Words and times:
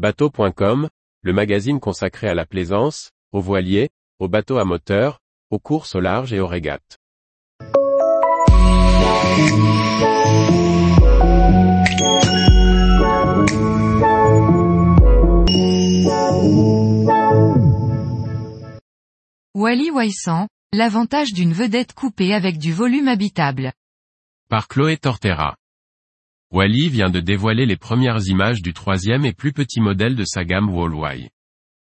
Bateau.com, 0.00 0.88
le 1.20 1.32
magazine 1.34 1.78
consacré 1.78 2.26
à 2.26 2.32
la 2.32 2.46
plaisance, 2.46 3.10
aux 3.32 3.42
voiliers, 3.42 3.90
aux 4.18 4.28
bateaux 4.28 4.56
à 4.56 4.64
moteur, 4.64 5.20
aux 5.50 5.58
courses 5.58 5.94
au 5.94 6.00
large 6.00 6.32
et 6.32 6.40
aux 6.40 6.46
régates. 6.46 6.96
Wally 19.54 19.90
Wysant, 19.90 20.48
l'avantage 20.72 21.34
d'une 21.34 21.52
vedette 21.52 21.92
coupée 21.92 22.32
avec 22.32 22.56
du 22.56 22.72
volume 22.72 23.08
habitable. 23.08 23.74
Par 24.48 24.66
Chloé 24.66 24.96
Tortera. 24.96 25.56
Wally 26.52 26.88
vient 26.88 27.10
de 27.10 27.20
dévoiler 27.20 27.64
les 27.64 27.76
premières 27.76 28.26
images 28.26 28.60
du 28.60 28.72
troisième 28.72 29.24
et 29.24 29.32
plus 29.32 29.52
petit 29.52 29.80
modèle 29.80 30.16
de 30.16 30.24
sa 30.24 30.44
gamme 30.44 30.68
Wallway. 30.68 31.30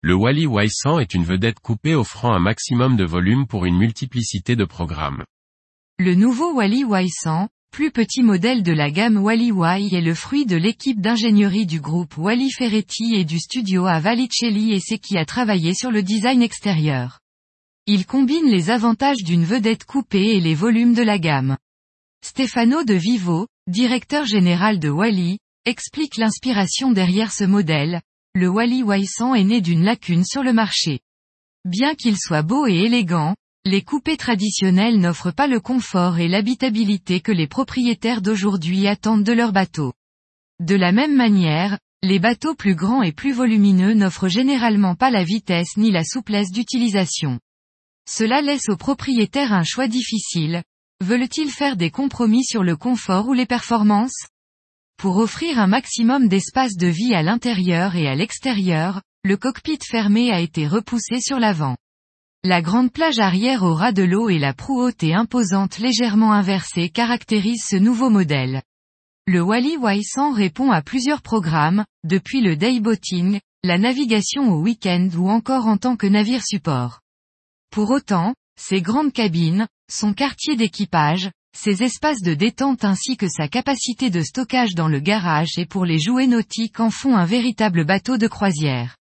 Le 0.00 0.14
Wally 0.14 0.46
Y100 0.46 0.98
est 1.02 1.12
une 1.12 1.24
vedette 1.24 1.60
coupée 1.60 1.94
offrant 1.94 2.32
un 2.32 2.38
maximum 2.38 2.96
de 2.96 3.04
volume 3.04 3.46
pour 3.46 3.66
une 3.66 3.76
multiplicité 3.76 4.56
de 4.56 4.64
programmes. 4.64 5.24
Le 5.98 6.14
nouveau 6.14 6.54
Wally 6.54 6.84
Y100, 6.84 7.48
plus 7.70 7.90
petit 7.90 8.22
modèle 8.22 8.62
de 8.62 8.72
la 8.72 8.90
gamme 8.90 9.18
Wally 9.18 9.52
Y 9.52 9.94
est 9.94 10.00
le 10.00 10.14
fruit 10.14 10.46
de 10.46 10.56
l'équipe 10.56 11.02
d'ingénierie 11.02 11.66
du 11.66 11.82
groupe 11.82 12.16
Wally 12.16 12.50
Ferretti 12.50 13.14
et 13.14 13.26
du 13.26 13.38
studio 13.38 13.84
à 13.84 14.00
Valicelli 14.00 14.72
et 14.72 14.80
c'est 14.80 14.98
qui 14.98 15.18
a 15.18 15.26
travaillé 15.26 15.74
sur 15.74 15.90
le 15.90 16.02
design 16.02 16.40
extérieur. 16.40 17.20
Il 17.86 18.06
combine 18.06 18.50
les 18.50 18.70
avantages 18.70 19.22
d'une 19.22 19.44
vedette 19.44 19.84
coupée 19.84 20.30
et 20.30 20.40
les 20.40 20.54
volumes 20.54 20.94
de 20.94 21.02
la 21.02 21.18
gamme. 21.18 21.58
Stefano 22.22 22.84
de 22.84 22.94
Vivo, 22.94 23.46
directeur 23.66 24.24
général 24.24 24.78
de 24.78 24.88
Wally, 24.88 25.38
explique 25.64 26.16
l'inspiration 26.16 26.92
derrière 26.92 27.32
ce 27.32 27.44
modèle. 27.44 28.00
Le 28.34 28.48
Wally 28.48 28.82
Y100 28.82 29.36
est 29.36 29.44
né 29.44 29.60
d'une 29.60 29.84
lacune 29.84 30.24
sur 30.24 30.42
le 30.42 30.52
marché. 30.52 31.00
Bien 31.64 31.94
qu'il 31.94 32.16
soit 32.18 32.42
beau 32.42 32.66
et 32.66 32.74
élégant, 32.74 33.34
les 33.64 33.82
coupés 33.82 34.16
traditionnels 34.16 35.00
n'offrent 35.00 35.34
pas 35.34 35.48
le 35.48 35.58
confort 35.58 36.18
et 36.18 36.28
l'habitabilité 36.28 37.20
que 37.20 37.32
les 37.32 37.48
propriétaires 37.48 38.22
d'aujourd'hui 38.22 38.86
attendent 38.86 39.24
de 39.24 39.32
leurs 39.32 39.52
bateaux. 39.52 39.92
De 40.60 40.76
la 40.76 40.92
même 40.92 41.16
manière, 41.16 41.78
les 42.02 42.18
bateaux 42.18 42.54
plus 42.54 42.76
grands 42.76 43.02
et 43.02 43.12
plus 43.12 43.32
volumineux 43.32 43.94
n'offrent 43.94 44.28
généralement 44.28 44.94
pas 44.94 45.10
la 45.10 45.24
vitesse 45.24 45.76
ni 45.76 45.90
la 45.90 46.04
souplesse 46.04 46.52
d'utilisation. 46.52 47.40
Cela 48.08 48.40
laisse 48.40 48.68
aux 48.68 48.76
propriétaires 48.76 49.52
un 49.52 49.64
choix 49.64 49.88
difficile, 49.88 50.62
Veulent-ils 51.02 51.50
faire 51.50 51.76
des 51.76 51.90
compromis 51.90 52.44
sur 52.44 52.62
le 52.62 52.74
confort 52.74 53.28
ou 53.28 53.34
les 53.34 53.44
performances? 53.44 54.28
Pour 54.96 55.18
offrir 55.18 55.58
un 55.58 55.66
maximum 55.66 56.26
d'espace 56.26 56.76
de 56.76 56.86
vie 56.86 57.14
à 57.14 57.22
l'intérieur 57.22 57.96
et 57.96 58.08
à 58.08 58.14
l'extérieur, 58.14 59.02
le 59.22 59.36
cockpit 59.36 59.78
fermé 59.84 60.32
a 60.32 60.40
été 60.40 60.66
repoussé 60.66 61.20
sur 61.20 61.38
l'avant. 61.38 61.76
La 62.44 62.62
grande 62.62 62.92
plage 62.92 63.18
arrière 63.18 63.62
au 63.62 63.74
ras 63.74 63.92
de 63.92 64.04
l'eau 64.04 64.30
et 64.30 64.38
la 64.38 64.54
proue 64.54 64.80
haute 64.80 65.02
et 65.02 65.12
imposante 65.12 65.78
légèrement 65.78 66.32
inversée 66.32 66.88
caractérisent 66.88 67.66
ce 67.68 67.76
nouveau 67.76 68.08
modèle. 68.08 68.62
Le 69.26 69.42
Wally 69.42 69.76
Y100 69.76 70.32
répond 70.32 70.70
à 70.70 70.80
plusieurs 70.80 71.20
programmes, 71.20 71.84
depuis 72.04 72.40
le 72.40 72.56
dayboating, 72.56 73.40
la 73.64 73.76
navigation 73.76 74.50
au 74.50 74.62
week-end 74.62 75.08
ou 75.16 75.28
encore 75.28 75.66
en 75.66 75.76
tant 75.76 75.96
que 75.96 76.06
navire 76.06 76.42
support. 76.42 77.00
Pour 77.70 77.90
autant, 77.90 78.34
ces 78.58 78.80
grandes 78.80 79.12
cabines, 79.12 79.66
son 79.88 80.14
quartier 80.14 80.56
d'équipage, 80.56 81.30
ses 81.56 81.82
espaces 81.82 82.20
de 82.20 82.34
détente 82.34 82.84
ainsi 82.84 83.16
que 83.16 83.28
sa 83.28 83.48
capacité 83.48 84.10
de 84.10 84.20
stockage 84.20 84.74
dans 84.74 84.88
le 84.88 85.00
garage 85.00 85.58
et 85.58 85.66
pour 85.66 85.84
les 85.84 85.98
jouets 85.98 86.26
nautiques 86.26 86.80
en 86.80 86.90
font 86.90 87.16
un 87.16 87.24
véritable 87.24 87.84
bateau 87.84 88.18
de 88.18 88.26
croisière. 88.26 88.96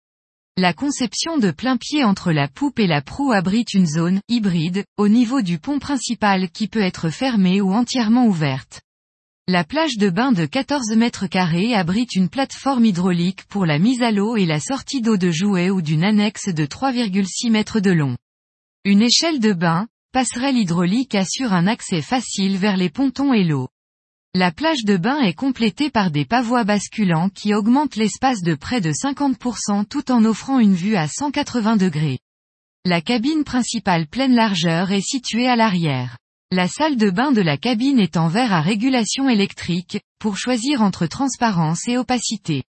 La 0.57 0.73
conception 0.73 1.39
de 1.39 1.53
plein 1.53 1.77
pied 1.77 2.03
entre 2.03 2.33
la 2.33 2.49
poupe 2.49 2.81
et 2.81 2.87
la 2.87 3.03
proue 3.03 3.33
abrite 3.33 3.73
une 3.73 3.87
zone 3.87 4.21
hybride 4.29 4.85
au 4.97 5.09
niveau 5.09 5.43
du 5.43 5.59
pont 5.59 5.79
principal 5.79 6.51
qui 6.51 6.67
peut 6.67 6.83
être 6.83 7.09
fermée 7.11 7.61
ou 7.61 7.73
entièrement 7.73 8.27
ouverte. 8.27 8.81
La 9.47 9.65
plage 9.65 9.97
de 9.97 10.11
bain 10.11 10.33
de 10.33 10.47
14 10.47 10.97
mètres 10.97 11.27
carrés 11.27 11.75
abrite 11.75 12.15
une 12.15 12.29
plateforme 12.29 12.85
hydraulique 12.85 13.45
pour 13.45 13.65
la 13.65 13.79
mise 13.79 14.03
à 14.03 14.11
l'eau 14.11 14.37
et 14.37 14.47
la 14.47 14.61
sortie 14.61 15.03
d'eau 15.03 15.17
de 15.17 15.31
jouets 15.31 15.71
ou 15.71 15.83
d'une 15.83 16.05
annexe 16.05 16.49
de 16.49 16.67
3,6 16.67 17.51
mètres 17.51 17.81
de 17.81 17.91
long. 17.91 18.17
Une 18.85 19.03
échelle 19.03 19.41
de 19.41 19.53
bain, 19.53 19.87
passerelle 20.13 20.57
hydraulique 20.57 21.15
assure 21.15 21.53
un 21.53 21.67
accès 21.67 22.03
facile 22.03 22.57
vers 22.57 22.77
les 22.77 22.91
pontons 22.91 23.33
et 23.33 23.45
l'eau. 23.45 23.69
La 24.35 24.53
plage 24.53 24.85
de 24.85 24.97
bain 24.97 25.21
est 25.21 25.35
complétée 25.35 25.91
par 25.91 26.11
des 26.11 26.25
pavois 26.25 26.65
basculants 26.65 27.31
qui 27.31 27.55
augmentent 27.55 27.97
l'espace 27.97 28.43
de 28.43 28.55
près 28.55 28.81
de 28.81 28.93
50% 28.93 29.87
tout 29.87 30.11
en 30.13 30.25
offrant 30.25 30.59
une 30.59 30.75
vue 30.75 30.97
à 30.97 31.09
180 31.09 31.77
degrés. 31.77 32.19
La 32.85 33.01
cabine 33.01 33.45
principale 33.45 34.07
pleine 34.07 34.35
largeur 34.35 34.91
est 34.91 35.01
située 35.01 35.49
à 35.49 35.57
l'arrière. 35.57 36.17
La 36.53 36.67
salle 36.67 36.97
de 36.97 37.11
bain 37.11 37.31
de 37.31 37.41
la 37.41 37.57
cabine 37.57 38.01
est 38.01 38.17
en 38.17 38.29
verre 38.29 38.53
à 38.53 38.61
régulation 38.61 39.29
électrique, 39.29 40.01
pour 40.19 40.37
choisir 40.37 40.83
entre 40.83 41.07
transparence 41.07 41.87
et 41.89 41.99
opacité. 41.99 42.65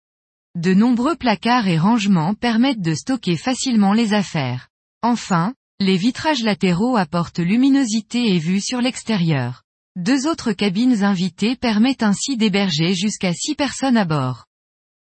De 0.55 0.73
nombreux 0.73 1.17
placards 1.17 1.69
et 1.69 1.79
rangements 1.79 2.35
permettent 2.35 2.81
de 2.81 2.95
stocker 2.95 3.37
facilement 3.37 3.93
les 3.93 4.15
affaires. 4.15 4.69
Enfin, 5.03 5.55
les 5.79 5.99
vitrages 5.99 6.43
latéraux 6.43 6.97
apportent 6.97 7.39
luminosité 7.39 8.35
et 8.35 8.39
vue 8.39 8.63
sur 8.63 8.81
l'extérieur. 8.81 9.63
Deux 9.95 10.27
autres 10.27 10.53
cabines 10.53 11.05
invitées 11.05 11.55
permettent 11.55 12.03
ainsi 12.03 12.39
d'héberger 12.39 12.95
jusqu'à 12.95 13.35
six 13.35 13.55
personnes 13.55 13.99
à 13.99 14.07
bord. 14.07 14.47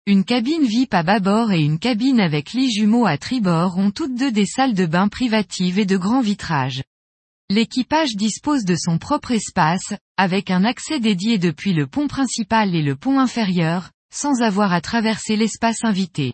Une 0.05 0.23
cabine 0.23 0.63
VIP 0.63 0.93
à 0.93 1.03
bâbord 1.03 1.51
et 1.51 1.61
une 1.61 1.77
cabine 1.77 2.21
avec 2.21 2.53
lit 2.53 2.71
jumeau 2.71 3.05
à 3.05 3.17
tribord 3.17 3.77
ont 3.77 3.91
toutes 3.91 4.15
deux 4.15 4.31
des 4.31 4.45
salles 4.45 4.73
de 4.73 4.85
bain 4.85 5.09
privatives 5.09 5.77
et 5.77 5.85
de 5.85 5.97
grands 5.97 6.21
vitrages. 6.21 6.83
L'équipage 7.49 8.15
dispose 8.15 8.63
de 8.63 8.75
son 8.77 8.97
propre 8.97 9.31
espace, 9.31 9.93
avec 10.15 10.51
un 10.51 10.63
accès 10.63 11.01
dédié 11.01 11.37
depuis 11.37 11.73
le 11.73 11.85
pont 11.85 12.07
principal 12.07 12.75
et 12.75 12.81
le 12.81 12.95
pont 12.95 13.19
inférieur, 13.19 13.91
sans 14.13 14.41
avoir 14.41 14.71
à 14.71 14.79
traverser 14.79 15.35
l'espace 15.35 15.83
invité. 15.83 16.33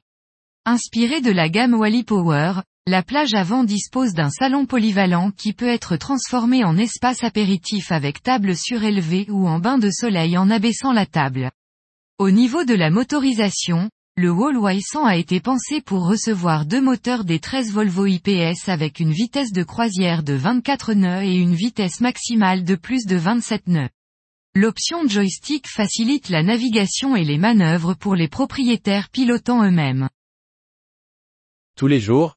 Inspiré 0.65 1.21
de 1.21 1.31
la 1.31 1.49
gamme 1.49 1.73
Wally 1.73 2.03
Power, 2.03 2.61
la 2.87 3.03
plage 3.03 3.33
avant 3.33 3.65
dispose 3.65 4.13
d'un 4.13 4.29
salon 4.29 4.65
polyvalent 4.65 5.31
qui 5.31 5.51
peut 5.51 5.67
être 5.67 5.97
transformé 5.97 6.63
en 6.63 6.77
espace 6.77 7.21
apéritif 7.21 7.91
avec 7.91 8.23
table 8.23 8.55
surélevée 8.55 9.27
ou 9.29 9.45
en 9.45 9.59
bain 9.59 9.77
de 9.77 9.91
soleil 9.91 10.37
en 10.37 10.49
abaissant 10.49 10.93
la 10.93 11.05
table. 11.05 11.51
Au 12.17 12.31
niveau 12.31 12.63
de 12.63 12.73
la 12.73 12.89
motorisation, 12.89 13.89
le 14.15 14.31
Wallway 14.31 14.79
100 14.79 15.03
a 15.03 15.17
été 15.17 15.41
pensé 15.41 15.81
pour 15.81 16.07
recevoir 16.07 16.65
deux 16.65 16.79
moteurs 16.79 17.25
des 17.25 17.39
13 17.39 17.73
Volvo 17.73 18.05
IPS 18.05 18.69
avec 18.69 19.01
une 19.01 19.11
vitesse 19.11 19.51
de 19.51 19.63
croisière 19.63 20.23
de 20.23 20.33
24 20.33 20.93
nœuds 20.93 21.23
et 21.23 21.35
une 21.35 21.55
vitesse 21.55 21.99
maximale 21.99 22.63
de 22.63 22.75
plus 22.75 23.05
de 23.05 23.17
27 23.17 23.67
nœuds. 23.67 23.89
L'option 24.55 25.05
joystick 25.05 25.67
facilite 25.67 26.29
la 26.29 26.41
navigation 26.41 27.17
et 27.17 27.25
les 27.25 27.37
manœuvres 27.37 27.95
pour 27.95 28.15
les 28.15 28.29
propriétaires 28.29 29.09
pilotant 29.09 29.61
eux-mêmes. 29.61 30.07
Tous 31.75 31.87
les 31.87 31.99
jours, 31.99 32.36